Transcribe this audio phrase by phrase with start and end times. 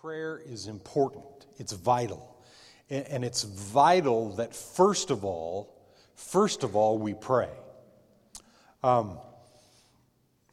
[0.00, 1.24] prayer is important,
[1.58, 2.26] it's vital.
[2.88, 5.78] And it's vital that first of all,
[6.14, 7.50] first of all, we pray.
[8.82, 9.18] Um,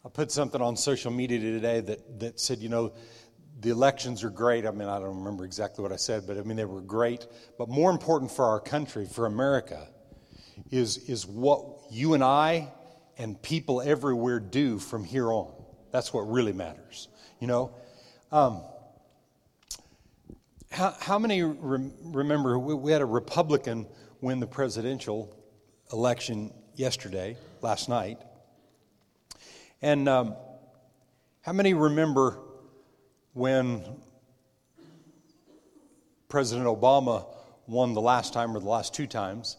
[0.05, 2.91] I put something on social media today that, that said, you know,
[3.62, 4.65] the elections are great.
[4.68, 7.25] I mean, I don't remember exactly what I said, but I mean, they were great.
[7.57, 9.88] But more important for our country, for America,
[10.70, 12.71] is, is what you and I
[13.18, 15.52] and people everywhere do from here on.
[15.91, 17.07] That's what really matters,
[17.39, 17.71] you know?
[18.32, 18.61] Um,
[20.78, 23.88] how, how many rem- remember we, we had a Republican
[24.22, 25.36] win the presidential
[25.91, 28.20] election yesterday, last night?
[29.81, 30.36] And um,
[31.41, 32.38] how many remember
[33.34, 33.84] when
[36.30, 37.25] President Obama
[37.66, 39.58] won the last time or the last two times?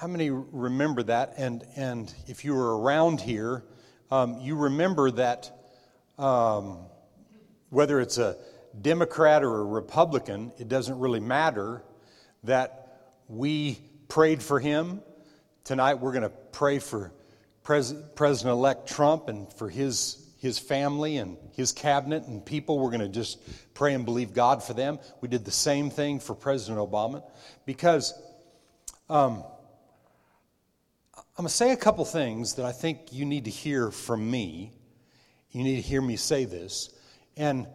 [0.00, 1.34] How many remember that?
[1.36, 3.62] And, and if you were around here,
[4.10, 5.52] um, you remember that
[6.18, 6.78] um,
[7.70, 8.36] whether it's a
[8.80, 11.82] Democrat or a Republican, it doesn't really matter
[12.44, 15.02] that we prayed for him.
[15.64, 17.12] Tonight we're going to pray for
[17.62, 22.78] Pres- President elect Trump and for his, his family and his cabinet and people.
[22.78, 23.38] We're going to just
[23.74, 24.98] pray and believe God for them.
[25.20, 27.22] We did the same thing for President Obama
[27.66, 28.14] because
[29.10, 29.44] um,
[31.16, 34.28] I'm going to say a couple things that I think you need to hear from
[34.30, 34.72] me.
[35.50, 36.90] You need to hear me say this.
[37.36, 37.66] And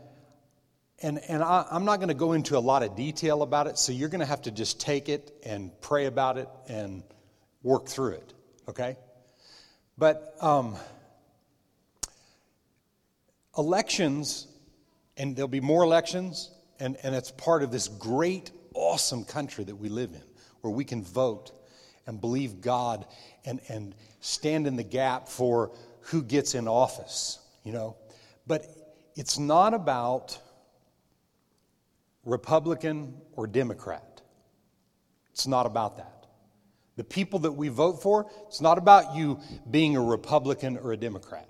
[1.03, 3.77] and, and I, am not going to go into a lot of detail about it,
[3.77, 7.03] so you're going to have to just take it and pray about it and
[7.61, 8.33] work through it,
[8.69, 8.95] okay?
[9.97, 10.77] But um,
[13.57, 14.47] elections,
[15.17, 19.75] and there'll be more elections, and, and it's part of this great, awesome country that
[19.75, 20.23] we live in,
[20.61, 21.51] where we can vote
[22.07, 23.05] and believe God
[23.45, 27.97] and, and stand in the gap for who gets in office, you know?
[28.47, 28.65] But
[29.15, 30.39] it's not about
[32.25, 34.21] Republican or Democrat.
[35.31, 36.27] It's not about that.
[36.95, 39.39] The people that we vote for, it's not about you
[39.69, 41.47] being a Republican or a Democrat.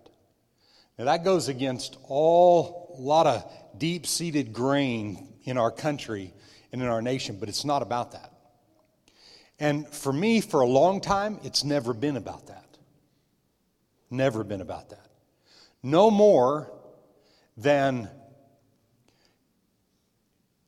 [0.98, 6.34] Now, that goes against all, a lot of deep seated grain in our country
[6.72, 8.32] and in our nation, but it's not about that.
[9.60, 12.78] And for me, for a long time, it's never been about that.
[14.10, 15.08] Never been about that.
[15.82, 16.72] No more
[17.58, 18.10] than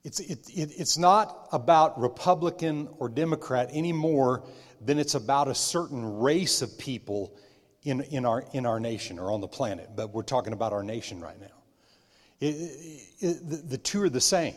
[0.05, 4.43] it's, it, it, it's not about Republican or Democrat anymore
[4.79, 7.35] than it's about a certain race of people
[7.81, 9.89] in, in, our, in our nation or on the planet.
[9.95, 11.47] But we're talking about our nation right now.
[12.39, 14.53] It, the, the two are the same.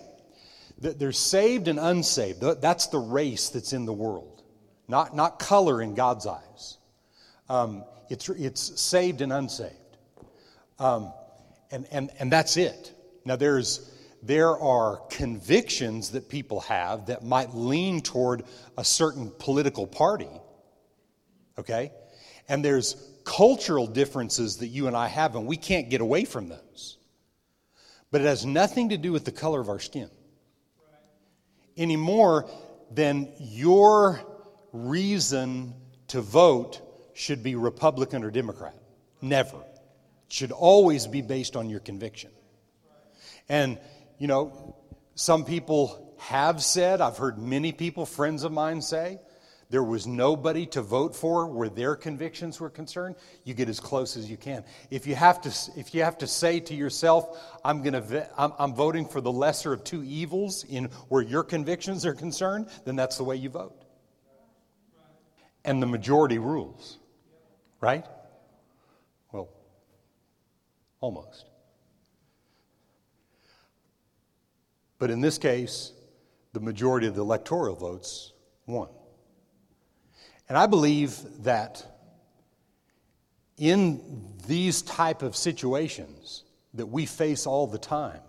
[0.80, 2.40] They're saved and unsaved.
[2.40, 4.42] That's the race that's in the world,
[4.86, 6.76] not, not color in God's eyes.
[7.48, 9.72] Um, it's, it's saved and unsaved.
[10.78, 11.12] Um,
[11.70, 12.92] and, and, and that's it.
[13.24, 13.90] Now, there's
[14.28, 18.44] there are convictions that people have that might lean toward
[18.76, 20.28] a certain political party.
[21.58, 21.92] Okay?
[22.46, 22.94] And there's
[23.24, 26.98] cultural differences that you and I have, and we can't get away from those.
[28.10, 30.10] But it has nothing to do with the color of our skin
[31.78, 32.46] any more
[32.90, 34.20] than your
[34.72, 35.72] reason
[36.08, 36.82] to vote
[37.14, 38.74] should be Republican or Democrat.
[39.22, 39.56] Never.
[39.56, 42.30] It should always be based on your conviction.
[43.48, 43.78] And
[44.18, 44.76] you know,
[45.14, 49.18] some people have said, I've heard many people, friends of mine say,
[49.70, 53.16] there was nobody to vote for where their convictions were concerned.
[53.44, 54.64] You get as close as you can.
[54.90, 58.52] If you have to if you have to say to yourself i'm going to I'm,
[58.58, 62.96] I'm voting for the lesser of two evils in where your convictions are concerned then
[62.96, 63.84] that's the way you vote.
[65.64, 66.98] And the majority rules.
[67.80, 68.06] Right?
[69.32, 69.50] Well
[71.00, 71.44] almost
[74.98, 75.92] But in this case,
[76.52, 78.32] the majority of the electoral votes
[78.66, 78.88] won.
[80.48, 81.84] And I believe that
[83.56, 86.44] in these type of situations
[86.74, 88.20] that we face all the time,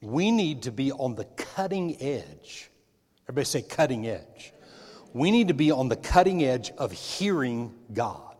[0.00, 2.70] we need to be on the cutting edge.
[3.24, 4.52] Everybody say cutting edge.
[5.12, 8.36] We need to be on the cutting edge of hearing God.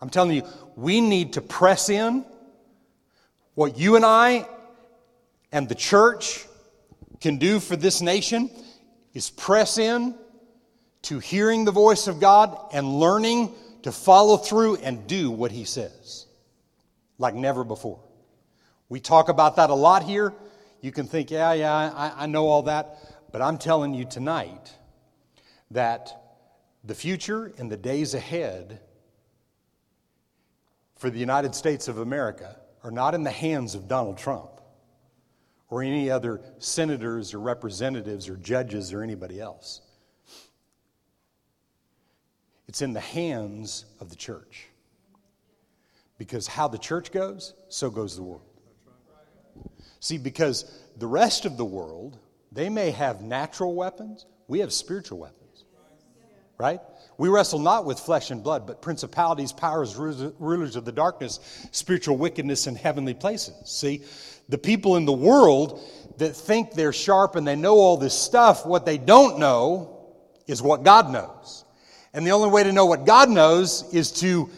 [0.00, 0.42] I'm telling you,
[0.76, 2.24] we need to press in.
[3.54, 4.46] What you and I
[5.52, 6.46] and the church
[7.20, 8.50] can do for this nation
[9.14, 10.14] is press in
[11.02, 13.52] to hearing the voice of God and learning
[13.82, 16.26] to follow through and do what He says
[17.18, 18.00] like never before.
[18.88, 20.32] We talk about that a lot here.
[20.80, 22.98] You can think, yeah, yeah, I, I know all that.
[23.32, 24.72] But I'm telling you tonight
[25.72, 26.10] that
[26.84, 28.80] the future and the days ahead
[30.96, 34.57] for the United States of America are not in the hands of Donald Trump.
[35.68, 39.82] Or any other senators or representatives or judges or anybody else.
[42.68, 44.68] It's in the hands of the church.
[46.18, 48.42] Because how the church goes, so goes the world.
[50.00, 52.18] See, because the rest of the world,
[52.52, 55.64] they may have natural weapons, we have spiritual weapons.
[56.58, 56.80] Right?
[57.18, 61.40] We wrestle not with flesh and blood, but principalities, powers, rulers of the darkness,
[61.72, 63.54] spiritual wickedness in heavenly places.
[63.68, 64.02] See,
[64.48, 65.82] the people in the world
[66.18, 70.14] that think they're sharp and they know all this stuff, what they don't know
[70.46, 71.64] is what God knows.
[72.14, 74.48] And the only way to know what God knows is to,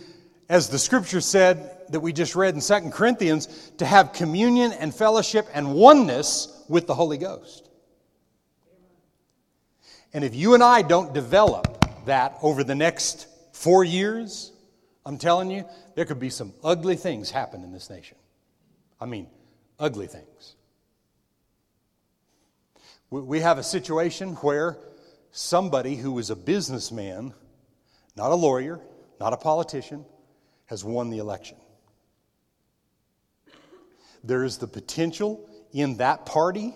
[0.50, 4.94] as the scripture said that we just read in Second Corinthians, to have communion and
[4.94, 7.70] fellowship and oneness with the Holy Ghost.
[10.12, 11.69] And if you and I don't develop
[12.06, 14.52] that over the next four years,
[15.04, 15.64] I'm telling you,
[15.94, 18.16] there could be some ugly things happen in this nation.
[19.00, 19.28] I mean,
[19.78, 20.56] ugly things.
[23.10, 24.78] We have a situation where
[25.32, 27.34] somebody who is a businessman,
[28.16, 28.80] not a lawyer,
[29.18, 30.04] not a politician,
[30.66, 31.56] has won the election.
[34.22, 36.74] There is the potential in that party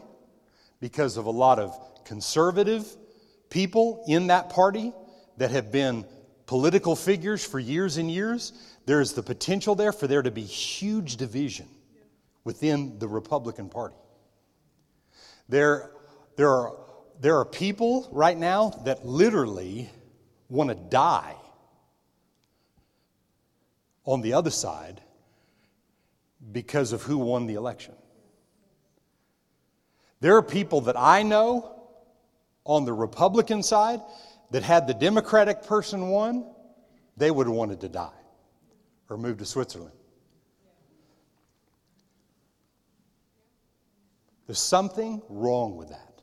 [0.80, 2.84] because of a lot of conservative
[3.48, 4.92] people in that party
[5.36, 6.04] that have been
[6.46, 8.52] political figures for years and years.
[8.86, 11.68] There is the potential there for there to be huge division
[12.44, 13.96] within the Republican Party.
[15.48, 15.90] There,
[16.36, 16.76] there, are,
[17.20, 19.90] there are people right now that literally
[20.48, 21.36] want to die
[24.04, 25.00] on the other side
[26.52, 27.94] because of who won the election.
[30.20, 31.82] There are people that I know
[32.64, 34.00] on the Republican side
[34.54, 36.46] that had the Democratic person won,
[37.16, 38.20] they would have wanted to die
[39.10, 39.90] or move to Switzerland.
[44.46, 46.22] There's something wrong with that.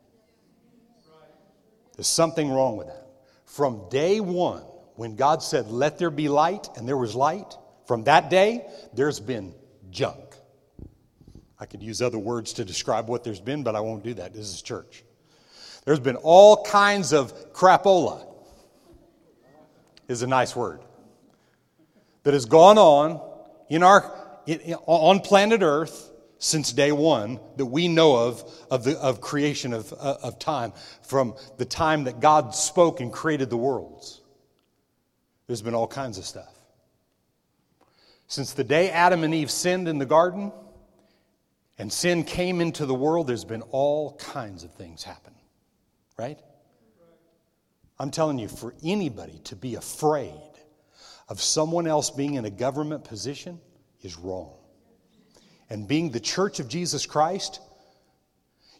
[1.98, 3.06] There's something wrong with that.
[3.44, 4.64] From day one,
[4.96, 9.20] when God said, Let there be light, and there was light, from that day, there's
[9.20, 9.54] been
[9.90, 10.38] junk.
[11.60, 14.34] I could use other words to describe what there's been, but I won't do that.
[14.34, 15.04] This is church.
[15.86, 18.26] There's been all kinds of crapola,
[20.08, 20.82] is a nice word,
[22.24, 23.22] that has gone on
[23.70, 24.12] in our,
[24.86, 29.94] on planet Earth since day one that we know of of, the, of creation of,
[29.94, 30.74] uh, of time
[31.04, 34.22] from the time that god spoke and created the worlds.
[35.46, 36.54] There's been all kinds of stuff.
[38.26, 40.52] Since the day adam and eve sinned in the garden
[41.78, 45.34] and sin came into the world there's been all kinds of things happen
[46.18, 46.40] right
[48.00, 50.34] i'm telling you for anybody to be afraid
[51.30, 53.60] of someone else being in a government position
[54.02, 54.54] is wrong
[55.72, 57.62] and being the church of Jesus Christ,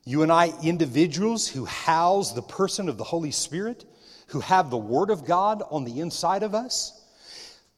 [0.04, 3.86] you and I, individuals who house the person of the Holy Spirit,
[4.28, 7.02] who have the Word of God on the inside of us,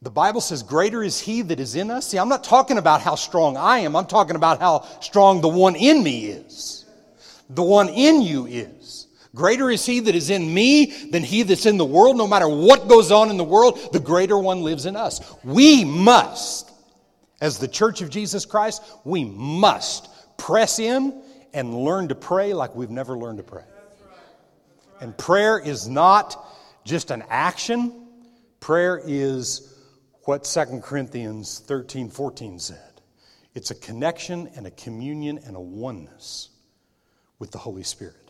[0.02, 2.08] the Bible says, Greater is He that is in us.
[2.08, 5.48] See, I'm not talking about how strong I am, I'm talking about how strong the
[5.48, 6.84] one in me is.
[7.52, 9.03] The one in you is.
[9.36, 12.18] Greater is He that is in me than He that's in the world.
[12.18, 15.20] No matter what goes on in the world, the greater one lives in us.
[15.44, 16.72] We must
[17.44, 20.08] as the church of Jesus Christ, we must
[20.38, 21.22] press in
[21.54, 23.66] and learn to pray like we've never learned to pray.
[25.02, 26.38] And prayer is not
[26.86, 28.08] just an action,
[28.62, 29.76] prayer is
[30.22, 33.02] what 2 Corinthians 13 14 said.
[33.54, 36.48] It's a connection and a communion and a oneness
[37.40, 38.23] with the Holy Spirit.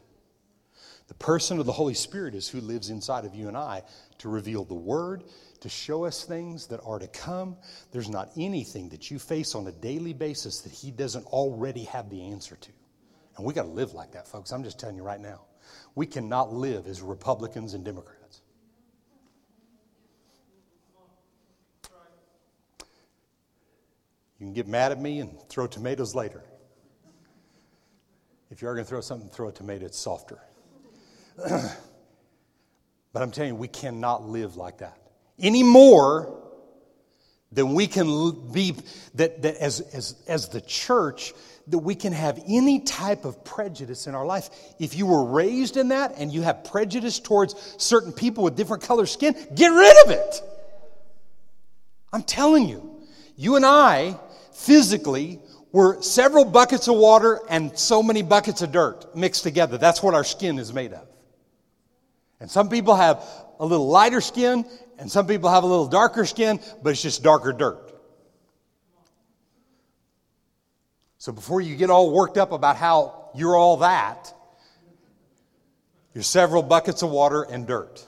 [1.13, 3.83] The person of the Holy Spirit is who lives inside of you and I
[4.17, 5.23] to reveal the Word,
[5.59, 7.55] to show us things that are to come.
[7.91, 12.09] There's not anything that you face on a daily basis that He doesn't already have
[12.09, 12.71] the answer to.
[13.37, 14.51] And we got to live like that, folks.
[14.51, 15.41] I'm just telling you right now.
[15.93, 18.41] We cannot live as Republicans and Democrats.
[24.39, 26.43] You can get mad at me and throw tomatoes later.
[28.49, 30.39] If you are going to throw something, throw a tomato, it's softer.
[31.37, 34.97] but I'm telling you, we cannot live like that
[35.39, 36.39] anymore
[37.51, 38.75] than we can be,
[39.15, 41.33] that, that as, as, as the church,
[41.67, 44.49] that we can have any type of prejudice in our life.
[44.79, 48.83] If you were raised in that and you have prejudice towards certain people with different
[48.83, 50.41] color skin, get rid of it.
[52.11, 53.01] I'm telling you,
[53.35, 54.17] you and I
[54.51, 55.39] physically
[55.71, 59.77] were several buckets of water and so many buckets of dirt mixed together.
[59.77, 61.07] That's what our skin is made of.
[62.43, 63.25] And some people have
[63.57, 64.65] a little lighter skin,
[64.99, 67.93] and some people have a little darker skin, but it's just darker dirt.
[71.19, 74.33] So before you get all worked up about how you're all that,
[76.13, 78.05] you're several buckets of water and dirt.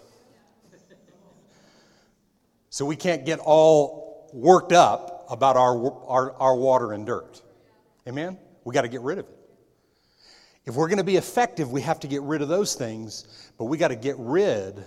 [2.70, 7.42] So we can't get all worked up about our, our, our water and dirt.
[8.06, 8.38] Amen?
[8.65, 9.44] We got to get rid of it.
[10.65, 13.65] If we're going to be effective, we have to get rid of those things, but
[13.65, 14.84] we got to get rid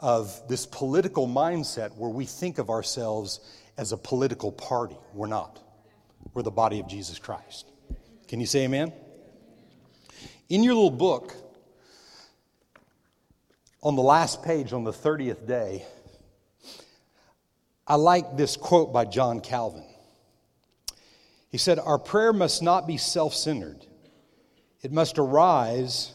[0.00, 3.40] of this political mindset where we think of ourselves
[3.76, 4.96] as a political party.
[5.12, 5.60] We're not.
[6.32, 7.66] We're the body of Jesus Christ.
[8.26, 8.92] Can you say amen?
[10.48, 11.34] In your little book,
[13.82, 15.84] on the last page, on the 30th day,
[17.86, 19.84] I like this quote by John Calvin.
[21.50, 23.86] He said, Our prayer must not be self centered,
[24.86, 26.12] it must arise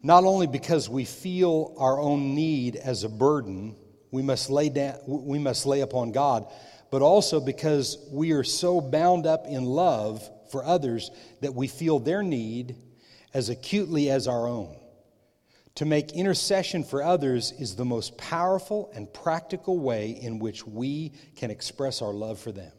[0.00, 3.74] not only because we feel our own need as a burden
[4.12, 6.46] we must lay, down, we must lay upon God,
[6.92, 11.98] but also because we are so bound up in love for others that we feel
[11.98, 12.76] their need
[13.34, 14.76] as acutely as our own.
[15.74, 21.10] To make intercession for others is the most powerful and practical way in which we
[21.34, 22.70] can express our love for them.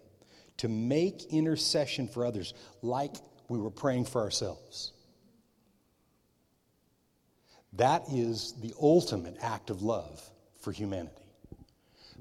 [0.59, 3.15] To make intercession for others like
[3.47, 4.91] we were praying for ourselves.
[7.73, 10.23] That is the ultimate act of love
[10.61, 11.15] for humanity.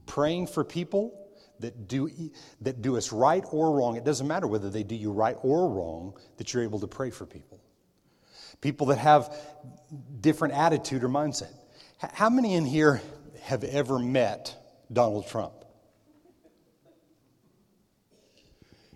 [0.06, 1.20] Praying for people
[1.60, 2.10] that do,
[2.60, 3.96] that do us right or wrong.
[3.96, 7.10] It doesn't matter whether they do you right or wrong, that you're able to pray
[7.10, 7.60] for people.
[8.60, 9.34] People that have
[10.20, 11.52] different attitude or mindset.
[11.98, 13.00] How many in here
[13.42, 14.56] have ever met
[14.92, 15.54] Donald Trump?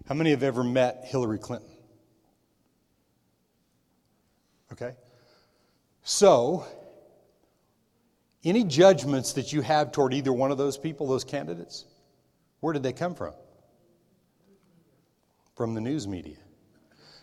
[0.09, 1.69] How many have ever met Hillary Clinton?
[4.73, 4.95] Okay?
[6.03, 6.65] So,
[8.45, 11.85] any judgments that you have toward either one of those people, those candidates,
[12.61, 13.35] where did they come from?
[15.57, 16.37] From the news media.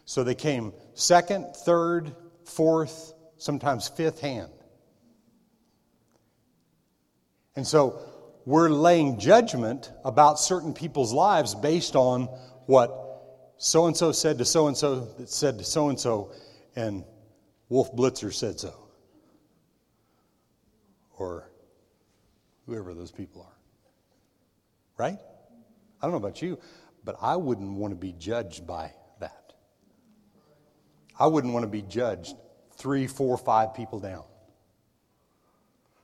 [0.05, 4.51] So they came second, third, fourth, sometimes fifth hand.
[7.55, 8.01] And so
[8.45, 12.25] we're laying judgment about certain people's lives based on
[12.67, 13.01] what
[13.57, 16.31] so and so said to so and so that said to so and so,
[16.75, 17.03] and
[17.69, 18.74] Wolf Blitzer said so.
[21.17, 21.50] Or
[22.65, 23.57] whoever those people are.
[24.98, 25.17] Right?
[26.01, 26.60] I don't know about you,
[27.03, 29.53] but I wouldn't want to be judged by that.
[31.19, 32.36] I wouldn't want to be judged
[32.77, 34.24] three, four, five people down.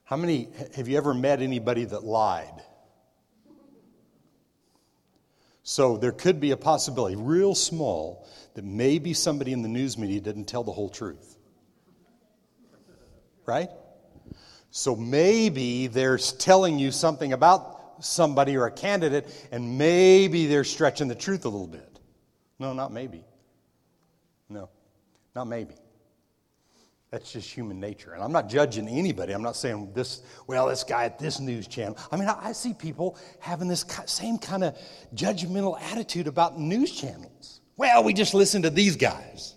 [0.04, 2.62] How many have you ever met anybody that lied?
[5.64, 10.20] So there could be a possibility, real small, that maybe somebody in the news media
[10.20, 11.38] didn't tell the whole truth.
[13.46, 13.70] Right?
[14.70, 21.08] So maybe they're telling you something about somebody or a candidate, and maybe they're stretching
[21.08, 22.00] the truth a little bit.
[22.60, 23.24] No, not maybe.
[24.50, 24.70] No,
[25.36, 25.76] not maybe.
[27.12, 28.14] That's just human nature.
[28.14, 29.34] And I'm not judging anybody.
[29.34, 31.98] I'm not saying this, well, this guy at this news channel.
[32.10, 34.78] I mean, I, see people having this same kind of
[35.14, 37.60] judgmental attitude about news channels.
[37.76, 39.56] Well, we just listen to these guys.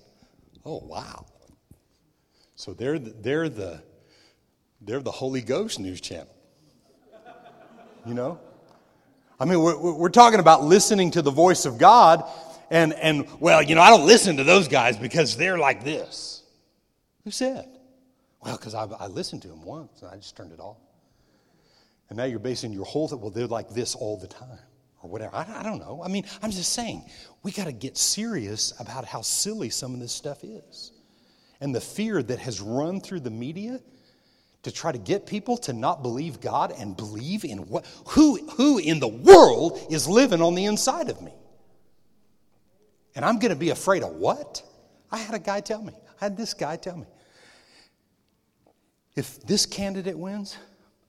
[0.64, 1.26] Oh, wow.
[2.64, 3.83] So they're the, they're the,
[4.80, 6.35] they're the Holy Ghost news channel
[8.06, 8.38] you know?
[9.38, 12.25] I mean, we're, we're talking about listening to the voice of God,
[12.71, 16.42] and, and, well, you know, I don't listen to those guys because they're like this.
[17.25, 17.68] Who said?
[18.40, 20.76] Well, because I, I listened to them once, and I just turned it off.
[22.09, 24.59] And now you're basing your whole thing, well, they're like this all the time,
[25.02, 25.35] or whatever.
[25.35, 26.02] I, I don't know.
[26.04, 27.04] I mean, I'm just saying,
[27.42, 30.92] we got to get serious about how silly some of this stuff is.
[31.64, 33.80] And the fear that has run through the media
[34.64, 38.76] to try to get people to not believe God and believe in what who who
[38.76, 41.33] in the world is living on the inside of me.
[43.14, 44.62] And I'm going to be afraid of what?
[45.11, 45.94] I had a guy tell me.
[46.21, 47.06] I had this guy tell me.
[49.16, 50.59] If this candidate wins,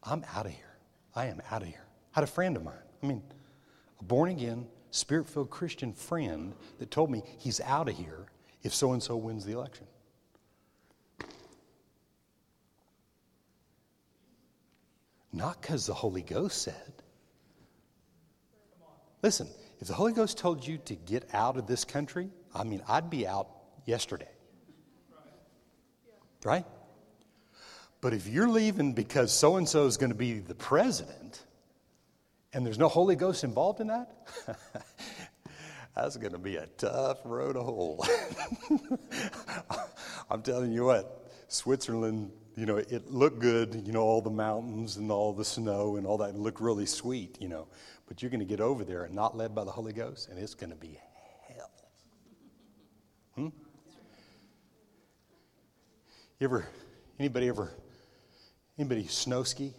[0.04, 0.78] I'm out of here.
[1.14, 1.84] I am out of here.
[2.16, 2.76] I had a friend of mine.
[3.04, 3.22] I mean,
[4.00, 8.28] a born again, spirit filled Christian friend that told me he's out of here
[8.64, 9.86] if so and so wins the election.
[15.36, 16.94] Not because the Holy Ghost said.
[19.22, 19.50] Listen,
[19.82, 23.10] if the Holy Ghost told you to get out of this country, I mean, I'd
[23.10, 23.50] be out
[23.86, 24.30] yesterday.
[26.46, 26.65] Right?
[28.00, 31.44] But if you're leaving because so and so is going to be the president
[32.54, 34.15] and there's no Holy Ghost involved in that,
[35.96, 38.00] that's going to be a tough road to hoe.
[40.30, 44.96] I'm telling you what, Switzerland you know, it looked good, you know, all the mountains
[44.96, 47.68] and all the snow and all that, looked really sweet, you know.
[48.08, 50.40] But you're going to get over there and not led by the Holy Ghost, and
[50.40, 50.98] it's going to be
[51.50, 51.72] hell.
[53.36, 53.48] Hmm?
[56.40, 56.68] You ever,
[57.20, 57.74] anybody ever,
[58.78, 59.74] anybody snow ski?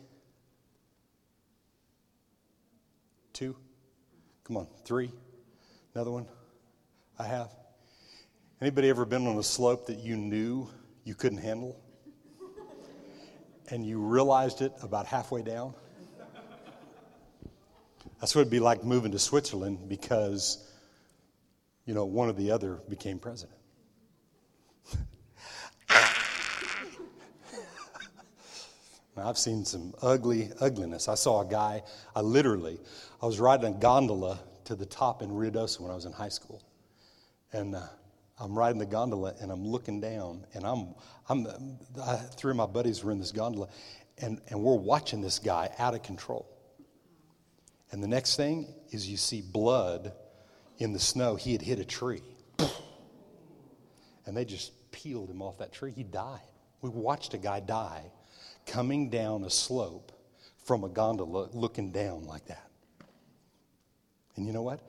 [3.33, 3.57] Two?
[4.45, 5.11] Come on, three?
[5.95, 6.27] Another one?
[7.19, 7.51] I have.
[8.61, 10.69] Anybody ever been on a slope that you knew
[11.05, 11.81] you couldn't handle?
[13.71, 15.75] And you realized it about halfway down?
[18.21, 20.71] That's what it'd be like moving to Switzerland because,
[21.85, 23.59] you know, one or the other became president.
[29.17, 31.09] now, I've seen some ugly ugliness.
[31.09, 31.83] I saw a guy,
[32.15, 32.79] I literally,
[33.23, 36.29] I was riding a gondola to the top in Ruidoso when I was in high
[36.29, 36.63] school.
[37.53, 37.87] And uh,
[38.39, 40.95] I'm riding the gondola and I'm looking down and I'm,
[41.29, 41.47] I'm
[42.03, 43.69] I, three of my buddies were in this gondola
[44.19, 46.47] and, and we're watching this guy out of control.
[47.91, 50.13] And the next thing is you see blood
[50.79, 51.37] in the snow.
[51.37, 52.23] He had hit a tree.
[54.27, 55.93] And they just peeled him off that tree.
[55.93, 56.41] He died.
[56.83, 58.11] We watched a guy die
[58.67, 60.13] coming down a slope
[60.65, 62.69] from a gondola looking down like that.
[64.35, 64.81] And you know what?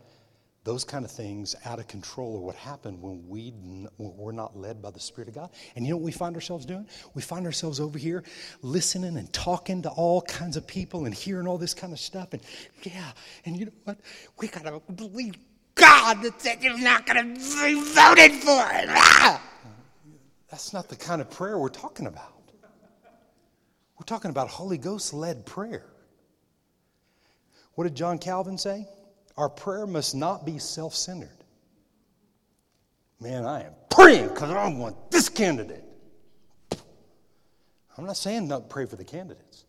[0.68, 4.58] Those kind of things out of control are what happen when, we, when we're not
[4.58, 5.50] led by the Spirit of God.
[5.78, 6.86] And you know what we find ourselves doing?
[7.14, 8.22] We find ourselves over here
[8.62, 12.34] listening and talking to all kinds of people and hearing all this kind of stuff.
[12.34, 12.42] And
[12.84, 13.14] yeah,
[13.46, 13.98] and you know what?
[14.42, 15.36] We got to believe
[15.76, 18.60] God that you're not going to be voted for.
[18.60, 19.42] Ah!
[20.50, 22.34] That's not the kind of prayer we're talking about.
[23.98, 25.86] We're talking about Holy Ghost led prayer.
[27.76, 28.86] What did John Calvin say?
[29.38, 31.30] Our prayer must not be self centered.
[33.20, 35.84] Man, I am praying because I want this candidate.
[37.98, 39.66] I'm not saying don't pray for the candidates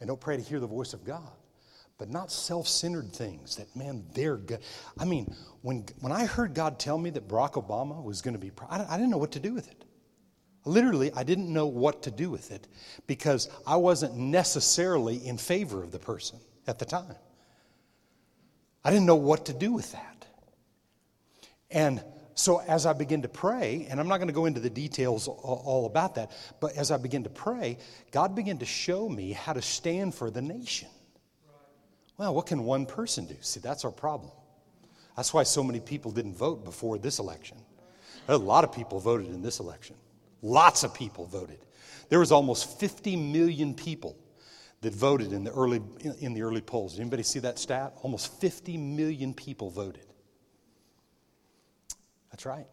[0.00, 1.30] and don't pray to hear the voice of God,
[1.98, 4.60] but not self centered things that, man, they're good.
[4.98, 8.40] I mean, when, when I heard God tell me that Barack Obama was going to
[8.40, 9.84] be, I, I didn't know what to do with it.
[10.66, 12.68] Literally, I didn't know what to do with it
[13.06, 17.16] because I wasn't necessarily in favor of the person at the time.
[18.84, 20.26] I didn't know what to do with that.
[21.70, 22.02] And
[22.34, 25.28] so, as I begin to pray, and I'm not going to go into the details
[25.28, 27.76] all about that, but as I begin to pray,
[28.12, 30.88] God began to show me how to stand for the nation.
[32.16, 33.36] Well, what can one person do?
[33.40, 34.32] See, that's our problem.
[35.16, 37.58] That's why so many people didn't vote before this election.
[38.28, 39.96] A lot of people voted in this election.
[40.40, 41.58] Lots of people voted.
[42.08, 44.16] There was almost 50 million people
[44.82, 45.82] that voted in the early,
[46.20, 46.94] in the early polls.
[46.94, 47.92] Did anybody see that stat?
[48.02, 50.06] Almost 50 million people voted.
[52.30, 52.66] That's right.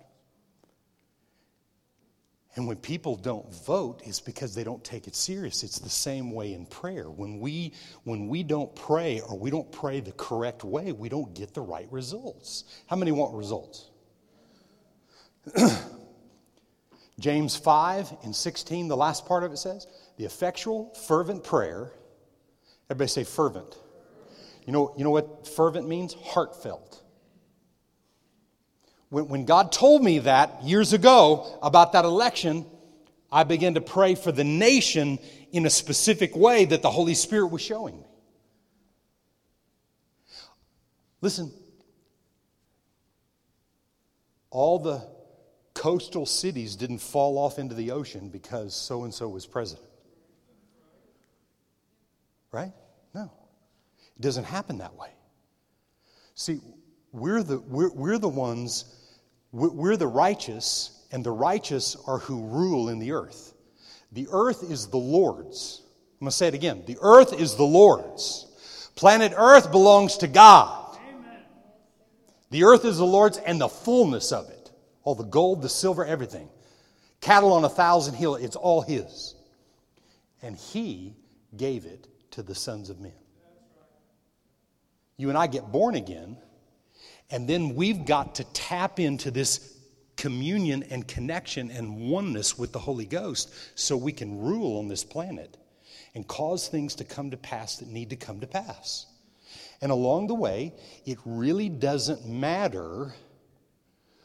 [2.56, 5.62] And when people don't vote, it's because they don't take it serious.
[5.62, 7.08] It's the same way in prayer.
[7.12, 11.36] When we, when we don't pray or we don't pray the correct way, we don't
[11.36, 12.64] get the right results.
[12.88, 13.92] How many want results?
[17.20, 19.86] James 5 and 16, the last part of it says,
[20.18, 21.92] the effectual, fervent prayer.
[22.90, 23.78] Everybody say fervent.
[24.66, 26.14] You know, you know what fervent means?
[26.14, 27.02] Heartfelt.
[29.10, 32.66] When, when God told me that years ago about that election,
[33.32, 35.20] I began to pray for the nation
[35.52, 38.06] in a specific way that the Holy Spirit was showing me.
[41.22, 41.52] Listen,
[44.50, 45.08] all the
[45.74, 49.88] coastal cities didn't fall off into the ocean because so and so was president.
[52.52, 52.72] Right?
[53.14, 53.32] No.
[54.16, 55.10] It doesn't happen that way.
[56.36, 56.60] See,
[57.12, 58.96] we're the, we're, we're the ones,
[59.52, 63.54] we're the righteous, and the righteous are who rule in the earth.
[64.12, 65.82] The earth is the Lord's.
[66.20, 66.84] I'm going to say it again.
[66.86, 68.46] The earth is the Lord's.
[68.96, 70.98] Planet Earth belongs to God.
[71.10, 71.42] Amen.
[72.50, 74.58] The earth is the Lord's and the fullness of it
[75.08, 76.50] all the gold, the silver, everything.
[77.22, 79.36] Cattle on a thousand hills, it's all His.
[80.42, 81.16] And He
[81.56, 83.18] gave it to the sons of men.
[85.18, 86.38] You and I get born again,
[87.32, 89.76] and then we've got to tap into this
[90.18, 95.04] communion and connection and oneness with the Holy Ghost so we can rule on this
[95.04, 95.58] planet
[96.14, 99.08] and cause things to come to pass that need to come to pass.
[99.82, 100.76] And along the way,
[101.08, 103.16] it really doesn't matter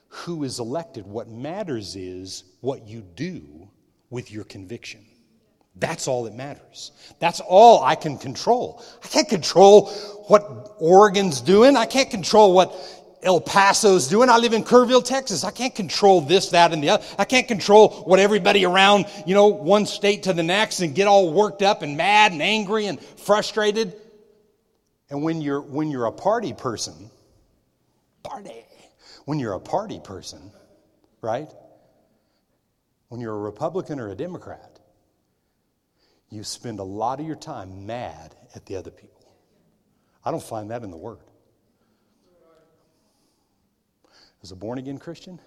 [0.09, 1.07] who is elected.
[1.07, 3.70] What matters is what you do
[4.11, 5.07] with your conviction.
[5.76, 6.92] That's all that matters.
[7.18, 8.82] That's all I can control.
[9.02, 9.90] I can't control
[10.28, 11.76] what Oregon's doing.
[11.76, 12.74] I can't control what
[13.22, 14.28] El Paso's doing.
[14.28, 15.44] I live in Kerrville, Texas.
[15.44, 17.04] I can't control this, that, and the other.
[17.18, 21.06] I can't control what everybody around, you know, one state to the next and get
[21.06, 23.94] all worked up and mad and angry and frustrated.
[25.08, 27.11] And when you're when you're a party person,
[28.22, 28.64] party
[29.24, 30.50] when you're a party person,
[31.20, 31.50] right?
[33.08, 34.71] When you're a Republican or a Democrat,
[36.33, 39.31] you spend a lot of your time mad at the other people.
[40.25, 41.18] I don't find that in the Word.
[44.42, 45.38] As a born again Christian,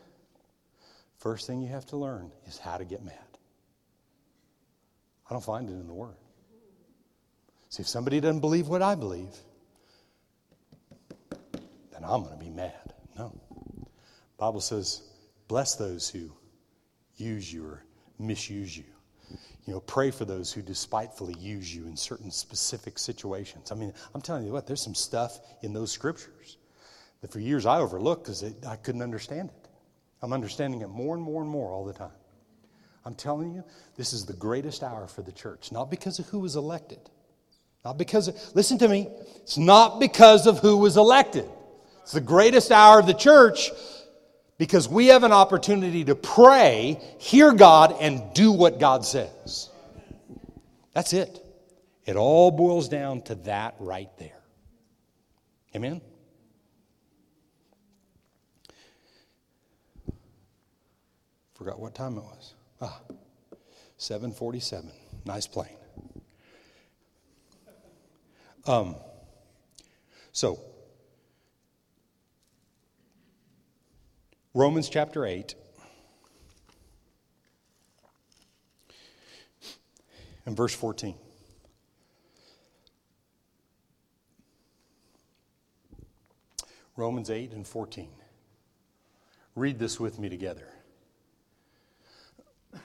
[1.18, 3.18] first thing you have to learn is how to get mad.
[5.28, 6.18] I don't find it in the Word.
[7.70, 9.36] See, if somebody doesn't believe what I believe,
[11.32, 12.94] then I'm going to be mad.
[13.18, 13.36] No.
[14.38, 15.02] Bible says,
[15.48, 16.32] bless those who
[17.18, 17.84] use you or
[18.20, 18.86] misuse you.
[19.66, 23.72] You know, pray for those who despitefully use you in certain specific situations.
[23.72, 26.58] I mean, I'm telling you what, there's some stuff in those scriptures
[27.22, 29.70] that for years I overlooked because I couldn't understand it.
[30.22, 32.12] I'm understanding it more and more and more all the time.
[33.06, 33.64] I'm telling you,
[33.96, 37.00] this is the greatest hour for the church, not because of who was elected.
[37.84, 39.08] Not because, of, listen to me,
[39.44, 41.48] it's not because of who was elected.
[42.02, 43.70] It's the greatest hour of the church
[44.58, 49.70] because we have an opportunity to pray, hear God, and do what God says.
[50.94, 51.42] That's it.
[52.06, 54.42] It all boils down to that right there.
[55.76, 56.02] Amen?
[61.56, 62.54] Forgot what time it was.
[62.82, 63.02] Ah,
[63.98, 64.92] 747.
[65.26, 65.68] Nice plane.
[68.68, 68.96] Um,
[70.32, 70.60] so,
[74.56, 75.54] Romans chapter 8.
[80.46, 81.16] And verse 14.
[86.96, 88.08] Romans 8 and 14.
[89.56, 90.70] Read this with me together.
[92.74, 92.80] Do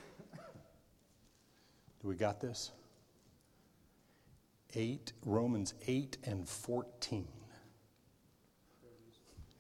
[2.09, 2.73] we got this?
[4.75, 7.29] 8, Romans 8 and 14.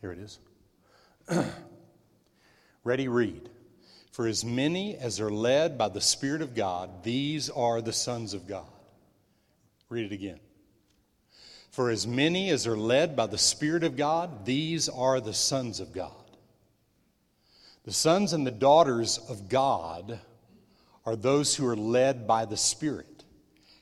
[0.00, 0.40] Here it is.
[2.84, 3.48] Ready, read.
[4.12, 8.34] For as many as are led by the Spirit of God, these are the sons
[8.34, 8.66] of God.
[9.88, 10.40] Read it again.
[11.70, 15.78] For as many as are led by the Spirit of God, these are the sons
[15.78, 16.12] of God.
[17.84, 20.18] The sons and the daughters of God
[21.06, 23.24] are those who are led by the Spirit.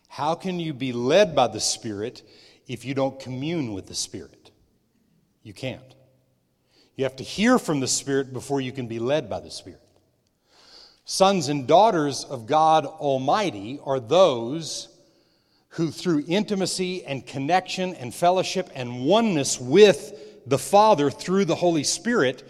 [0.09, 2.23] How can you be led by the Spirit
[2.67, 4.51] if you don't commune with the Spirit?
[5.43, 5.95] You can't.
[6.99, 9.81] You have to hear from the Spirit before you can be led by the Spirit.
[11.05, 14.89] Sons and daughters of God Almighty are those
[15.69, 20.13] who, through intimacy and connection and fellowship and oneness with
[20.45, 22.43] the Father through the Holy Spirit,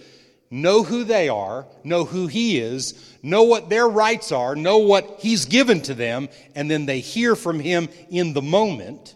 [0.51, 5.19] know who they are, know who He is, know what their rights are, know what
[5.19, 9.15] He's given to them, and then they hear from Him in the moment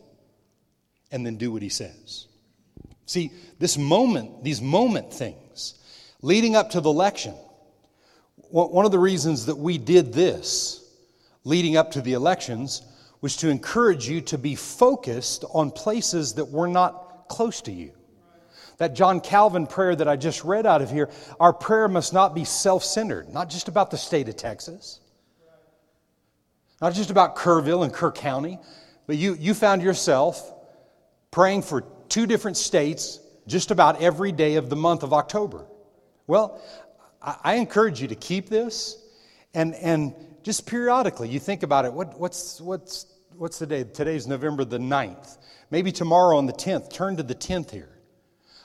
[1.10, 2.26] and then do what He says.
[3.06, 5.74] See, this moment, these moment things,
[6.22, 7.34] leading up to the election,
[8.50, 10.82] one of the reasons that we did this
[11.44, 12.82] leading up to the elections
[13.20, 17.92] was to encourage you to be focused on places that were not close to you.
[18.78, 22.34] That John Calvin prayer that I just read out of here, our prayer must not
[22.34, 25.00] be self centered, not just about the state of Texas,
[26.80, 28.58] not just about Kerrville and Kerr County,
[29.06, 30.52] but you, you found yourself
[31.30, 35.64] praying for two different states just about every day of the month of October.
[36.26, 36.60] Well,
[37.22, 39.02] I, encourage you to keep this
[39.54, 41.92] and, and just periodically you think about it.
[41.92, 43.06] What, what's, what's,
[43.38, 43.84] what's the day?
[43.84, 45.38] Today's November the 9th.
[45.70, 47.98] Maybe tomorrow on the 10th, turn to the 10th here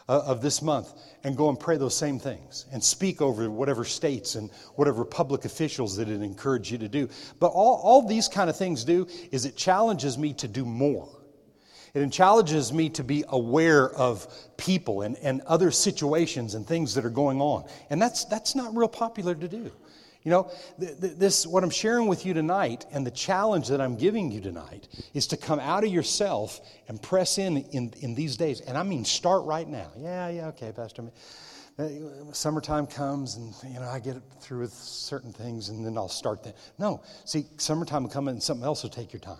[0.10, 3.86] uh, of this month and go and pray those same things and speak over whatever
[3.86, 7.08] states and whatever public officials that it encourage you to do.
[7.40, 11.16] But all, all these kind of things do is it challenges me to do more.
[11.93, 17.06] It challenges me to be aware of people and, and other situations and things that
[17.06, 17.65] are going on.
[17.89, 19.71] And that's, that's not real popular to do.
[20.23, 23.80] You know, th- th- this, what I'm sharing with you tonight and the challenge that
[23.80, 28.13] I'm giving you tonight is to come out of yourself and press in, in in
[28.13, 28.60] these days.
[28.60, 29.89] And I mean, start right now.
[29.97, 31.04] Yeah, yeah, okay, Pastor.
[31.80, 31.89] Uh,
[32.34, 36.43] summertime comes and, you know, I get through with certain things and then I'll start
[36.43, 36.58] that.
[36.78, 39.38] No, see, summertime will come and something else will take your time.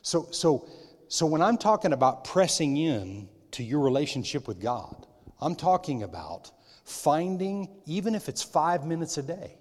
[0.00, 0.66] So, so
[1.12, 5.06] so when I'm talking about pressing in to your relationship with God,
[5.42, 6.50] I'm talking about
[6.86, 9.58] finding, even if it's five minutes a day,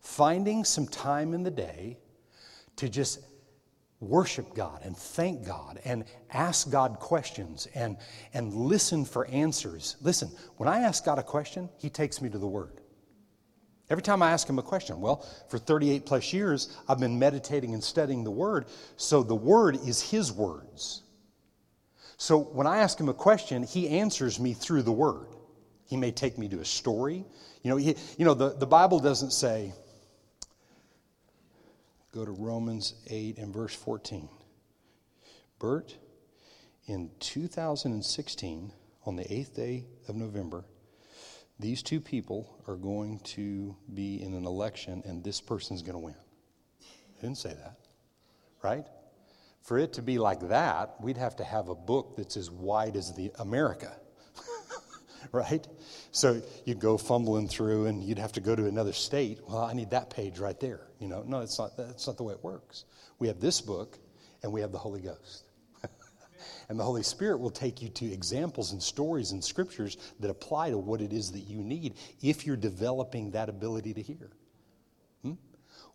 [0.00, 1.98] finding some time in the day
[2.76, 3.18] to just
[3.98, 7.96] worship God and thank God and ask God questions and,
[8.32, 9.96] and listen for answers.
[10.00, 12.80] Listen, when I ask God a question, He takes me to the Word.
[13.90, 17.74] Every time I ask him a question, well, for 38 plus years, I've been meditating
[17.74, 18.66] and studying the Word,
[18.96, 21.02] so the Word is his words.
[22.16, 25.28] So when I ask him a question, he answers me through the Word.
[25.86, 27.24] He may take me to a story.
[27.62, 29.72] You know, he, you know the, the Bible doesn't say,
[32.12, 34.28] go to Romans 8 and verse 14.
[35.58, 35.94] Bert,
[36.86, 38.72] in 2016,
[39.06, 40.64] on the 8th day of November,
[41.58, 45.98] these two people are going to be in an election and this person's going to
[45.98, 46.16] win.
[46.82, 47.76] I didn't say that,
[48.62, 48.86] right?
[49.62, 52.96] For it to be like that, we'd have to have a book that's as wide
[52.96, 53.96] as the America.
[55.32, 55.66] right?
[56.12, 59.40] So you'd go fumbling through and you'd have to go to another state.
[59.48, 60.88] Well, I need that page right there.
[60.98, 62.84] You know, no, it's not, that's not the way it works.
[63.18, 63.98] We have this book
[64.42, 65.44] and we have the Holy Ghost.
[66.68, 70.70] And the Holy Spirit will take you to examples and stories and scriptures that apply
[70.70, 74.30] to what it is that you need if you're developing that ability to hear.
[75.22, 75.32] Hmm?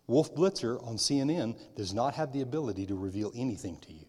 [0.06, 4.06] Wolf Blitzer on CNN does not have the ability to reveal anything to you.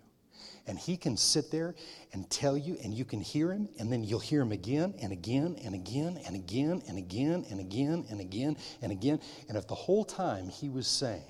[0.67, 1.75] And he can sit there
[2.13, 5.11] and tell you, and you can hear him, and then you'll hear him again and
[5.11, 9.19] again and again and again and again and again and again and again.
[9.49, 11.23] And if the whole time he was saying,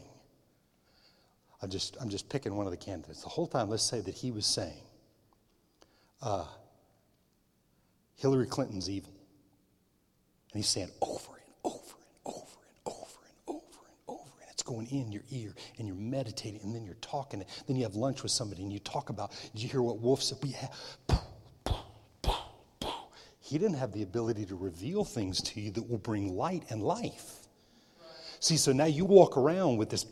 [1.61, 4.15] I'm just, I'm just picking one of the candidates, the whole time, let's say that
[4.15, 4.83] he was saying,
[6.21, 6.45] uh,
[8.15, 9.13] Hillary Clinton's evil.
[10.53, 14.31] And he's saying over and over and over and over and over and over.
[14.41, 17.43] And it's going in your ear and you're meditating and then you're talking.
[17.67, 20.21] Then you have lunch with somebody and you talk about, did you hear what Wolf
[20.21, 20.37] said?
[20.43, 20.67] Yeah.
[23.39, 26.81] He didn't have the ability to reveal things to you that will bring light and
[26.81, 27.47] life.
[28.39, 30.05] See, so now you walk around with this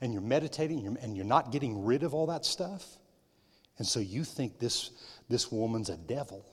[0.00, 2.84] and you're meditating and you're not getting rid of all that stuff.
[3.82, 4.92] And so you think this,
[5.28, 6.46] this woman's a devil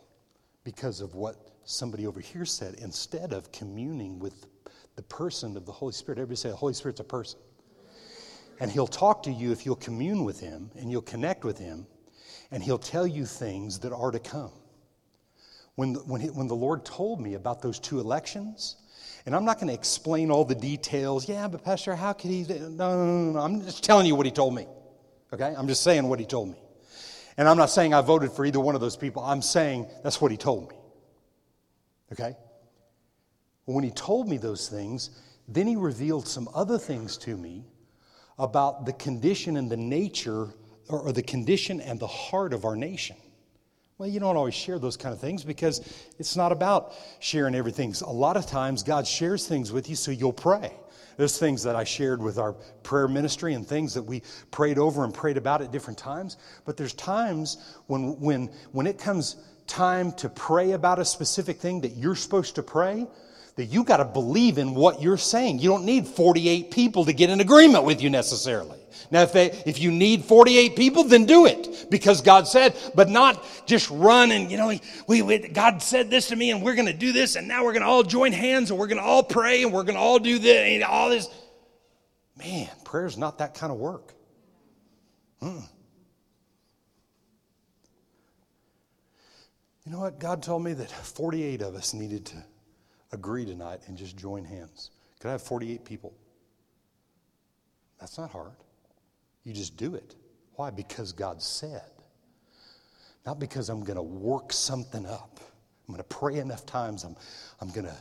[0.64, 4.48] because of what somebody over here said instead of communing with
[4.96, 6.18] the person of the Holy Spirit.
[6.18, 7.40] Everybody say, the Holy Spirit's a person.
[8.60, 11.86] And He'll talk to you if you'll commune with Him and you'll connect with Him,
[12.50, 14.50] and He'll tell you things that are to come.
[15.76, 18.78] When the, when, he, when the Lord told me about those two elections,
[19.28, 21.30] and I'm not going to explain all the details.
[21.30, 22.42] Yeah, but Pastor, how could he?
[22.42, 23.40] No, no, no, no.
[23.40, 24.66] I'm just telling you what he told me.
[25.32, 25.54] Okay?
[25.56, 26.58] I'm just saying what he told me.
[27.40, 29.24] And I'm not saying I voted for either one of those people.
[29.24, 30.76] I'm saying that's what he told me.
[32.12, 32.36] Okay?
[33.64, 35.12] When he told me those things,
[35.48, 37.64] then he revealed some other things to me
[38.38, 40.50] about the condition and the nature,
[40.90, 43.16] or the condition and the heart of our nation.
[43.98, 45.80] Well, you don't always share those kind of things because
[46.20, 47.96] it's not about sharing everything.
[48.06, 50.74] A lot of times, God shares things with you so you'll pray.
[51.20, 55.04] There's things that I shared with our prayer ministry and things that we prayed over
[55.04, 56.38] and prayed about at different times.
[56.64, 59.36] But there's times when, when, when it comes
[59.68, 63.06] time to pray about a specific thing that you're supposed to pray,
[63.60, 65.60] that you got to believe in what you're saying.
[65.60, 68.80] You don't need 48 people to get in agreement with you necessarily.
[69.12, 73.10] Now, if, they, if you need 48 people, then do it because God said, but
[73.10, 74.74] not just run and, you know,
[75.10, 77.66] we, we God said this to me and we're going to do this and now
[77.66, 79.96] we're going to all join hands and we're going to all pray and we're going
[79.96, 81.28] to all do this and all this.
[82.38, 84.14] Man, prayer's not that kind of work.
[85.42, 85.68] Mm.
[89.86, 90.18] You know what?
[90.18, 92.38] God told me that 48 of us needed to
[93.12, 94.92] agree tonight and just join hands?
[95.20, 96.14] Could I have 48 people?
[98.00, 98.52] That's not hard.
[99.44, 100.16] You just do it.
[100.56, 100.70] Why?
[100.70, 101.82] Because God said.
[103.26, 105.40] Not because I'm going to work something up.
[105.88, 107.04] I'm going to pray enough times.
[107.04, 107.16] I'm,
[107.60, 107.96] I'm going to,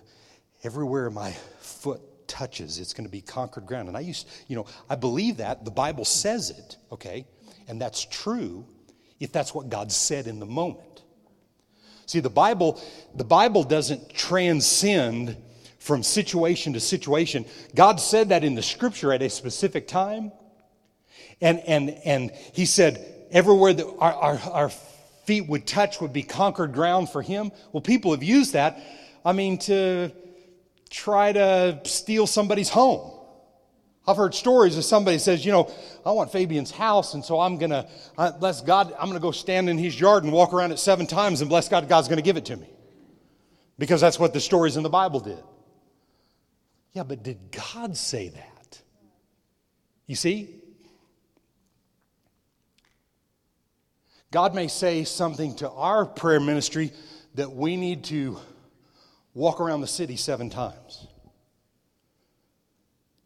[0.63, 3.89] everywhere my foot touches, it's going to be conquered ground.
[3.89, 5.65] And I used, you know, I believe that.
[5.65, 7.27] The Bible says it, okay?
[7.67, 8.65] And that's true
[9.21, 10.88] if that's what God said in the moment.
[12.09, 12.81] See, the Bible,
[13.15, 15.37] the Bible doesn't transcend
[15.79, 17.45] from situation to situation.
[17.75, 20.33] God said that in the scripture at a specific time.
[21.43, 24.69] And, and, and he said, everywhere that our, our, our
[25.27, 27.53] feet would touch would be conquered ground for him.
[27.73, 28.81] Well, people have used that,
[29.23, 30.11] I mean, to
[30.89, 33.18] try to steal somebody's home.
[34.09, 35.71] I've heard stories of somebody says, you know,
[36.07, 37.87] I want Fabian's house, and so I'm gonna
[38.41, 38.95] bless God.
[38.99, 41.69] I'm gonna go stand in his yard and walk around it seven times, and bless
[41.69, 42.71] God, God's gonna give it to me,
[43.79, 45.43] because that's what the stories in the Bible did.
[46.93, 48.81] Yeah, but did God say that?
[50.07, 50.57] You see,
[54.31, 56.93] God may say something to our prayer ministry
[57.35, 58.39] that we need to
[59.35, 61.08] walk around the city seven times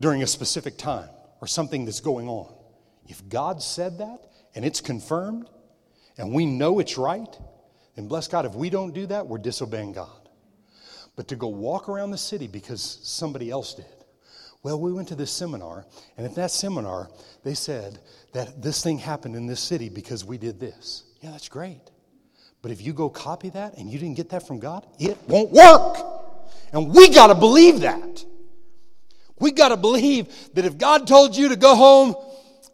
[0.03, 1.09] during a specific time
[1.41, 2.53] or something that's going on.
[3.07, 4.19] If God said that
[4.55, 5.49] and it's confirmed
[6.19, 7.38] and we know it's right,
[7.95, 10.29] then bless God, if we don't do that, we're disobeying God.
[11.15, 13.87] But to go walk around the city because somebody else did.
[14.62, 15.85] Well, we went to this seminar,
[16.17, 17.09] and at that seminar,
[17.43, 17.99] they said
[18.33, 21.05] that this thing happened in this city because we did this.
[21.21, 21.81] Yeah, that's great.
[22.61, 25.51] But if you go copy that and you didn't get that from God, it won't
[25.51, 25.99] work.
[26.73, 28.25] And we got to believe that.
[29.38, 32.14] We got to believe that if God told you to go home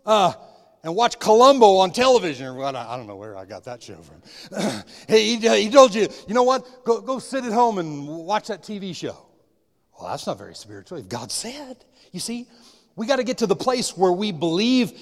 [0.05, 0.33] uh,
[0.83, 4.83] and watch Columbo on television, or I don't know where I got that show from.
[5.09, 6.85] he, he told you, you know what?
[6.85, 9.17] Go, go sit at home and watch that TV show.
[9.99, 10.99] Well, that's not very spiritual.
[10.99, 12.47] If God said, you see,
[12.97, 14.93] we got to get to the place where we believe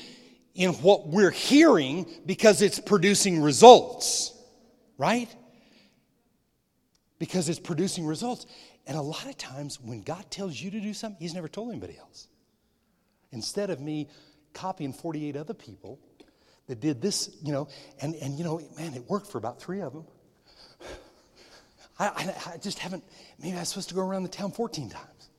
[0.55, 4.33] in what we're hearing because it's producing results
[4.99, 5.29] right?
[7.19, 8.47] Because it's producing results.
[8.87, 11.71] And a lot of times when God tells you to do something, He's never told
[11.71, 12.29] anybody else.
[13.33, 14.09] Instead of me
[14.55, 15.99] copying 48 other people
[16.69, 17.69] that did this, you know,
[18.01, 20.05] and, and you know, man, it worked for about three of them.
[21.99, 23.05] I, I, I just haven't,
[23.41, 25.31] maybe I'm supposed to go around the town 14 times.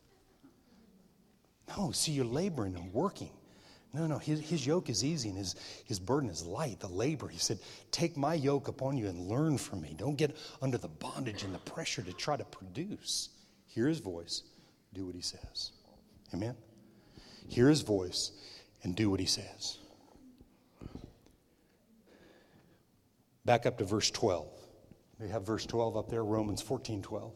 [1.70, 3.32] No, see, you're laboring and working.
[3.94, 5.56] No, no, his, his yoke is easy and his,
[5.86, 7.28] his burden is light, the labor.
[7.28, 7.60] He said,
[7.92, 9.96] Take my yoke upon you and learn from me.
[9.98, 13.30] Don't get under the bondage and the pressure to try to produce.
[13.78, 14.42] Hear his voice,
[14.92, 15.72] do what he says.
[16.34, 16.56] Amen?
[17.48, 18.32] Hear his voice
[18.82, 19.78] and do what he says.
[23.46, 24.48] Back up to verse 12.
[25.20, 27.32] We have verse 12 up there, Romans 14 12.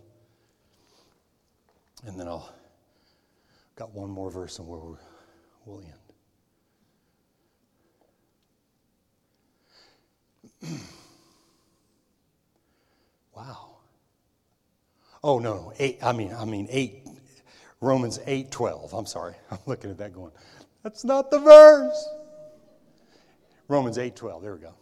[2.07, 2.51] And then I'll
[3.75, 4.97] got one more verse and we'll,
[5.63, 5.83] we'll
[10.63, 10.71] end.
[13.35, 13.70] wow.
[15.23, 15.99] Oh no, eight.
[16.01, 17.07] I mean, I mean eight.
[17.79, 18.93] Romans eight twelve.
[18.93, 19.35] I'm sorry.
[19.51, 20.31] I'm looking at that going.
[20.83, 22.09] That's not the verse.
[23.67, 24.41] Romans eight twelve.
[24.41, 24.73] There we go.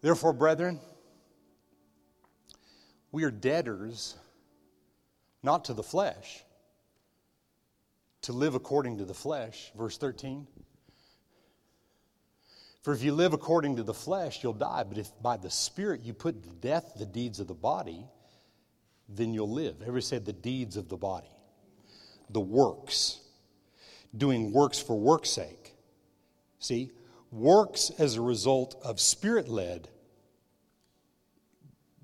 [0.00, 0.80] Therefore, brethren,
[3.12, 4.14] we are debtors,
[5.42, 6.44] not to the flesh,
[8.22, 9.72] to live according to the flesh.
[9.76, 10.46] Verse thirteen.
[12.82, 14.84] For if you live according to the flesh, you'll die.
[14.84, 18.06] But if by the Spirit you put to death the deeds of the body,
[19.08, 19.76] then you'll live.
[19.80, 21.30] Everybody said the deeds of the body,
[22.30, 23.20] the works,
[24.16, 25.74] doing works for work's sake.
[26.58, 26.90] See,
[27.30, 29.88] works as a result of spirit led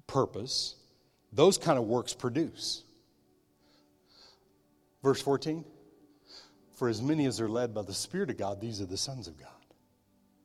[0.06, 0.76] purpose,
[1.32, 2.82] those kind of works produce.
[5.02, 5.64] Verse 14
[6.76, 9.26] For as many as are led by the Spirit of God, these are the sons
[9.26, 9.48] of God.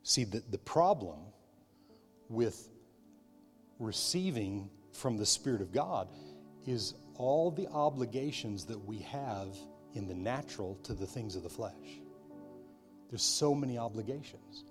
[0.03, 1.19] See, the, the problem
[2.29, 2.69] with
[3.79, 6.07] receiving from the Spirit of God
[6.67, 9.55] is all the obligations that we have
[9.93, 12.01] in the natural to the things of the flesh.
[13.09, 14.65] There's so many obligations.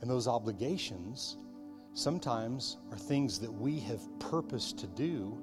[0.00, 1.38] And those obligations
[1.94, 5.36] sometimes are things that we have purposed to do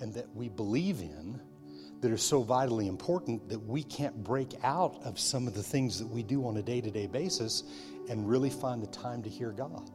[0.00, 1.40] and that we believe in
[2.02, 5.98] that are so vitally important that we can't break out of some of the things
[6.00, 7.62] that we do on a day to day basis
[8.10, 9.88] and really find the time to hear God.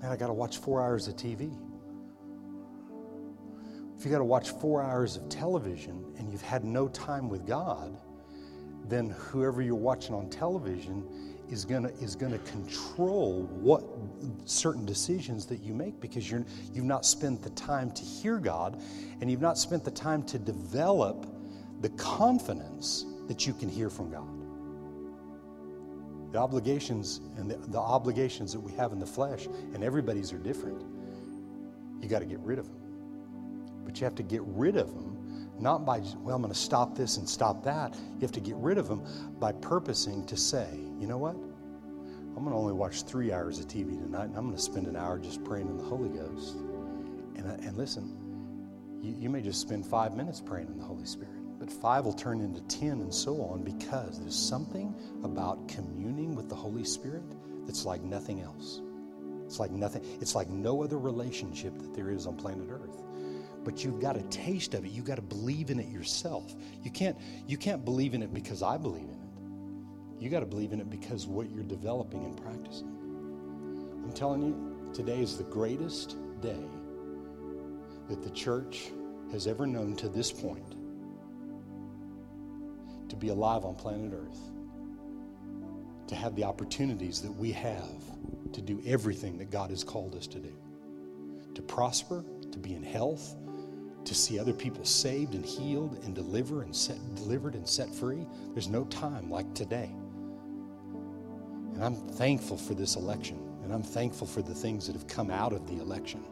[0.00, 1.58] Man, I got to watch four hours of TV.
[4.04, 7.46] If you got to watch four hours of television and you've had no time with
[7.46, 7.96] God,
[8.86, 11.02] then whoever you're watching on television
[11.48, 13.82] is gonna is gonna control what
[14.44, 18.82] certain decisions that you make because you're you've not spent the time to hear God
[19.22, 21.26] and you've not spent the time to develop
[21.80, 24.28] the confidence that you can hear from God.
[26.30, 30.38] The obligations and the, the obligations that we have in the flesh, and everybody's are
[30.38, 30.84] different.
[32.02, 32.83] You got to get rid of them.
[33.84, 36.96] But you have to get rid of them, not by, well, I'm going to stop
[36.96, 37.94] this and stop that.
[37.94, 39.04] You have to get rid of them
[39.38, 40.68] by purposing to say,
[40.98, 41.34] you know what?
[41.34, 44.86] I'm going to only watch three hours of TV tonight, and I'm going to spend
[44.86, 46.56] an hour just praying in the Holy Ghost.
[47.36, 51.06] And, uh, and listen, you, you may just spend five minutes praying in the Holy
[51.06, 56.34] Spirit but five will turn into 10 and so on because there's something about communing
[56.34, 57.22] with the Holy Spirit
[57.64, 58.82] that's like nothing else.
[59.46, 63.02] It's like nothing, it's like no other relationship that there is on planet Earth.
[63.64, 64.90] But you've got a taste of it.
[64.90, 66.54] You've got to believe in it yourself.
[66.82, 70.22] You can't, you can't believe in it because I believe in it.
[70.22, 72.88] You got to believe in it because what you're developing and practicing.
[74.04, 76.64] I'm telling you, today is the greatest day
[78.08, 78.90] that the church
[79.32, 80.76] has ever known to this point
[83.08, 84.38] to be alive on planet Earth,
[86.08, 88.02] to have the opportunities that we have
[88.52, 90.54] to do everything that God has called us to do,
[91.54, 93.34] to prosper, to be in health,
[94.04, 98.26] to see other people saved and healed and deliver and set, delivered and set free.
[98.52, 99.90] There's no time like today.
[101.74, 105.30] And I'm thankful for this election, and I'm thankful for the things that have come
[105.30, 106.22] out of the election.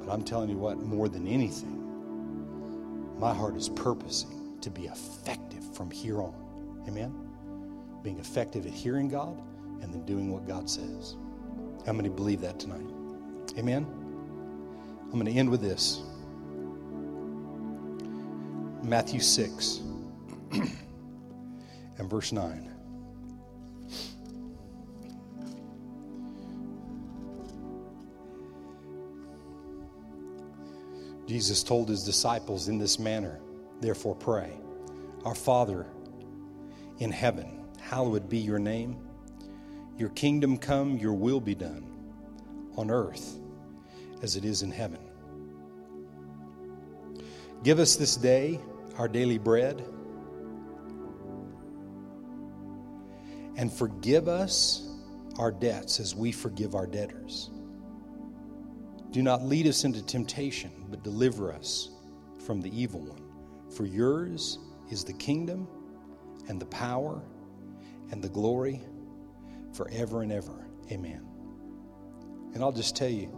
[0.00, 1.80] But I'm telling you what, more than anything,
[3.18, 6.34] my heart is purposing to be effective from here on.
[6.88, 7.14] Amen?
[8.02, 9.40] Being effective at hearing God
[9.80, 11.16] and then doing what God says.
[11.86, 12.86] How many believe that tonight?
[13.58, 13.86] Amen?
[15.04, 16.02] I'm going to end with this
[18.84, 19.80] Matthew 6
[20.52, 22.70] and verse 9.
[31.26, 33.40] Jesus told his disciples in this manner,
[33.80, 34.52] therefore pray,
[35.24, 35.86] Our Father
[36.98, 38.98] in heaven, hallowed be your name.
[39.96, 41.86] Your kingdom come, your will be done,
[42.76, 43.38] on earth
[44.20, 45.00] as it is in heaven.
[47.62, 48.60] Give us this day
[48.96, 49.84] our daily bread,
[53.56, 54.88] and forgive us
[55.38, 57.50] our debts as we forgive our debtors.
[59.10, 61.90] Do not lead us into temptation, but deliver us
[62.44, 63.22] from the evil one.
[63.70, 64.58] For yours
[64.90, 65.68] is the kingdom
[66.48, 67.22] and the power
[68.10, 68.82] and the glory
[69.72, 70.66] forever and ever.
[70.90, 71.26] Amen.
[72.54, 73.32] And I'll just tell you,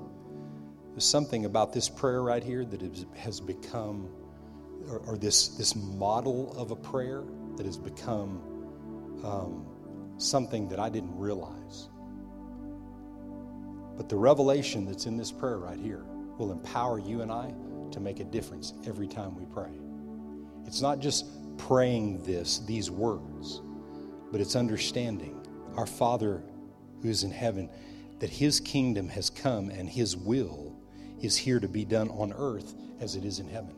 [0.91, 2.83] there's something about this prayer right here that
[3.17, 4.09] has become,
[4.89, 7.23] or, or this, this model of a prayer
[7.57, 8.41] that has become
[9.25, 9.67] um,
[10.19, 11.89] something that I didn't realize.
[13.97, 16.05] But the revelation that's in this prayer right here
[16.39, 17.55] will empower you and I
[17.93, 19.71] to make a difference every time we pray.
[20.67, 21.27] It's not just
[21.59, 23.63] praying this, these words,
[24.31, 26.43] but it's understanding our Father
[27.03, 27.71] who is in heaven
[28.19, 30.77] that his kingdom has come and his will
[31.21, 33.75] is here to be done on earth as it is in heaven.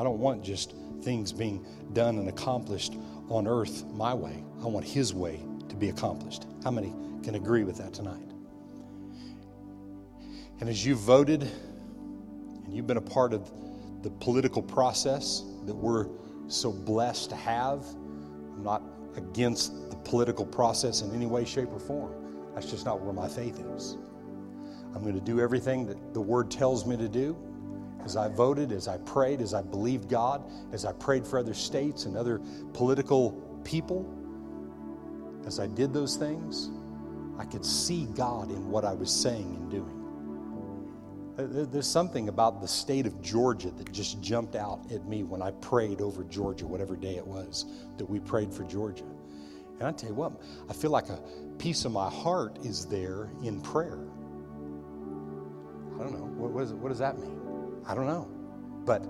[0.00, 2.94] I don't want just things being done and accomplished
[3.28, 4.42] on earth my way.
[4.62, 6.46] I want his way to be accomplished.
[6.64, 8.32] How many can agree with that tonight?
[10.60, 13.52] And as you voted and you've been a part of
[14.02, 16.06] the political process that we're
[16.48, 17.84] so blessed to have,
[18.54, 18.82] I'm not
[19.16, 22.14] against the political process in any way, shape, or form.
[22.54, 23.98] That's just not where my faith is.
[24.94, 27.36] I'm going to do everything that the Word tells me to do.
[28.04, 30.42] As I voted, as I prayed, as I believed God,
[30.72, 32.40] as I prayed for other states and other
[32.72, 33.32] political
[33.64, 34.08] people,
[35.46, 36.70] as I did those things,
[37.38, 39.96] I could see God in what I was saying and doing.
[41.36, 45.52] There's something about the state of Georgia that just jumped out at me when I
[45.52, 47.64] prayed over Georgia, whatever day it was
[47.96, 49.04] that we prayed for Georgia.
[49.78, 50.32] And I tell you what,
[50.68, 51.18] I feel like a
[51.56, 53.98] piece of my heart is there in prayer.
[55.98, 56.28] I don't know.
[56.36, 57.40] What, what, is, what does that mean?
[57.86, 58.28] I don't know.
[58.84, 59.04] But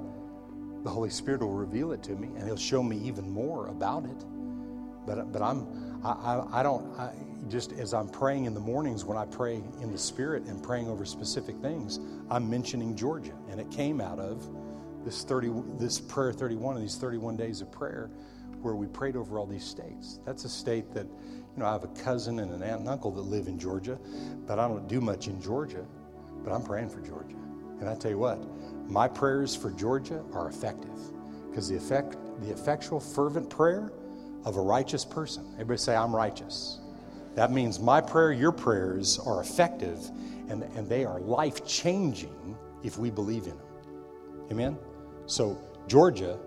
[0.84, 4.04] the Holy Spirit will reveal it to me and He'll show me even more about
[4.04, 4.24] it.
[5.06, 7.12] But, but I'm, I, I, I don't, I,
[7.48, 10.88] just as I'm praying in the mornings when I pray in the Spirit and praying
[10.88, 11.98] over specific things,
[12.30, 13.34] I'm mentioning Georgia.
[13.50, 14.48] And it came out of
[15.04, 18.10] this 30, this prayer 31 of these 31 days of prayer
[18.60, 20.20] where we prayed over all these states.
[20.26, 23.10] That's a state that, you know, I have a cousin and an aunt and uncle
[23.12, 23.98] that live in Georgia,
[24.46, 25.84] but I don't do much in Georgia,
[26.44, 27.36] but I'm praying for Georgia.
[27.80, 28.38] And I tell you what,
[28.88, 30.98] my prayers for Georgia are effective
[31.48, 33.90] because the effect, the effectual, fervent prayer
[34.44, 35.44] of a righteous person.
[35.54, 36.78] Everybody say, I'm righteous.
[37.34, 39.98] That means my prayer, your prayers are effective
[40.48, 43.66] and, and they are life changing if we believe in them.
[44.50, 44.78] Amen?
[45.26, 46.38] So, Georgia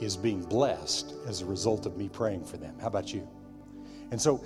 [0.00, 2.74] is being blessed as a result of me praying for them.
[2.80, 3.28] How about you?
[4.10, 4.42] And so,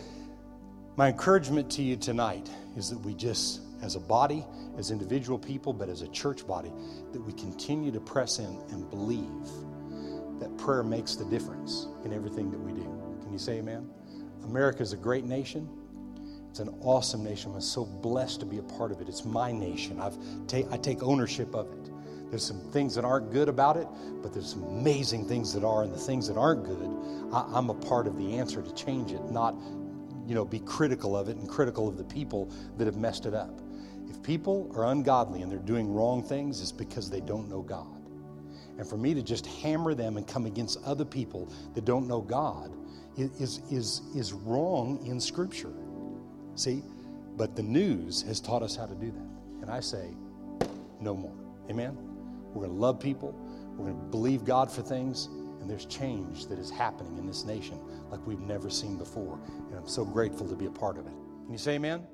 [1.00, 4.44] my encouragement to you tonight is that we just, as a body,
[4.76, 6.70] as individual people, but as a church body,
[7.12, 9.48] that we continue to press in and believe
[10.38, 12.82] that prayer makes the difference in everything that we do.
[13.22, 13.88] Can you say amen?
[14.44, 15.66] America is a great nation.
[16.50, 17.54] It's an awesome nation.
[17.54, 19.08] I'm so blessed to be a part of it.
[19.08, 19.98] It's my nation.
[20.02, 21.90] I've ta- I take ownership of it.
[22.28, 23.88] There's some things that aren't good about it,
[24.22, 26.90] but there's amazing things that are, and the things that aren't good,
[27.32, 29.54] I, am a part of the answer to change it, not,
[30.30, 33.34] you know, be critical of it and critical of the people that have messed it
[33.34, 33.50] up.
[34.08, 38.00] If people are ungodly and they're doing wrong things, it's because they don't know God.
[38.78, 42.20] And for me to just hammer them and come against other people that don't know
[42.20, 42.72] God
[43.16, 45.72] is, is, is wrong in Scripture.
[46.54, 46.84] See?
[47.36, 49.62] But the news has taught us how to do that.
[49.62, 50.10] And I say,
[51.00, 51.34] no more.
[51.68, 51.98] Amen?
[52.54, 53.34] We're going to love people.
[53.76, 55.28] We're going to believe God for things.
[55.60, 59.38] And there's change that is happening in this nation like we've never seen before.
[59.80, 61.12] I'm so grateful to be a part of it.
[61.44, 62.06] Can you say amen?